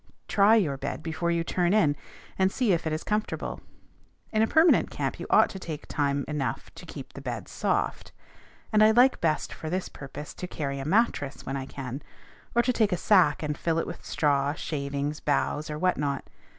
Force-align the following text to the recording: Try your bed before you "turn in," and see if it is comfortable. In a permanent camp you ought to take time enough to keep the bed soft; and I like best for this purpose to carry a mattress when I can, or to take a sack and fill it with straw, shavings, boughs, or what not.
Try 0.27 0.55
your 0.55 0.77
bed 0.77 1.03
before 1.03 1.29
you 1.29 1.43
"turn 1.43 1.73
in," 1.75 1.95
and 2.35 2.51
see 2.51 2.71
if 2.71 2.87
it 2.87 2.91
is 2.91 3.03
comfortable. 3.03 3.61
In 4.31 4.41
a 4.41 4.47
permanent 4.47 4.89
camp 4.89 5.19
you 5.19 5.27
ought 5.29 5.47
to 5.51 5.59
take 5.59 5.85
time 5.87 6.25
enough 6.27 6.73
to 6.73 6.87
keep 6.87 7.13
the 7.13 7.21
bed 7.21 7.47
soft; 7.47 8.11
and 8.73 8.83
I 8.83 8.89
like 8.89 9.21
best 9.21 9.53
for 9.53 9.69
this 9.69 9.89
purpose 9.89 10.33
to 10.33 10.47
carry 10.47 10.79
a 10.79 10.85
mattress 10.85 11.45
when 11.45 11.55
I 11.55 11.67
can, 11.67 12.01
or 12.55 12.63
to 12.63 12.73
take 12.73 12.91
a 12.91 12.97
sack 12.97 13.43
and 13.43 13.55
fill 13.55 13.77
it 13.77 13.85
with 13.85 14.03
straw, 14.03 14.53
shavings, 14.55 15.19
boughs, 15.19 15.69
or 15.69 15.77
what 15.77 15.97
not. 15.97 16.23